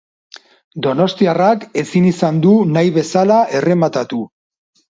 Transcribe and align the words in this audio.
Donostiarrak 0.85 1.67
ezin 1.83 2.09
izan 2.13 2.41
du 2.47 2.57
nahi 2.79 2.91
bezala 2.99 3.39
errematatu. 3.61 4.27